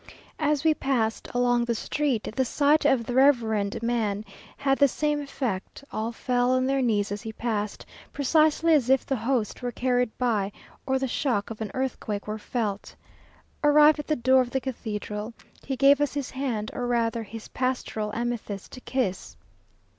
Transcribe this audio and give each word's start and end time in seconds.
As 0.39 0.63
we 0.63 0.73
passed 0.73 1.27
along 1.31 1.65
the 1.65 1.75
street, 1.75 2.27
the 2.35 2.43
sight 2.43 2.85
of 2.85 3.05
the 3.05 3.13
reverend 3.13 3.83
man 3.83 4.25
had 4.57 4.79
the 4.79 4.87
same 4.87 5.21
effect; 5.21 5.83
all 5.91 6.11
fell 6.11 6.53
on 6.53 6.65
their 6.65 6.81
knees 6.81 7.11
as 7.11 7.21
he 7.21 7.31
passed, 7.31 7.85
precisely 8.11 8.73
as 8.73 8.89
if 8.89 9.05
the 9.05 9.15
host 9.15 9.61
were 9.61 9.71
carried 9.71 10.17
by, 10.17 10.51
or 10.87 10.97
the 10.97 11.07
shock 11.07 11.51
of 11.51 11.61
an 11.61 11.69
earthquake 11.75 12.25
were 12.25 12.39
felt. 12.39 12.95
Arrived 13.63 13.99
at 13.99 14.07
the 14.07 14.15
door 14.15 14.41
of 14.41 14.49
the 14.49 14.59
cathedral, 14.59 15.35
he 15.63 15.75
gave 15.75 16.01
us 16.01 16.15
his 16.15 16.31
hand, 16.31 16.71
or 16.73 16.87
rather 16.87 17.21
his 17.21 17.49
pastoral 17.49 18.11
amethyst, 18.15 18.71
to 18.71 18.81
kiss. 18.81 19.37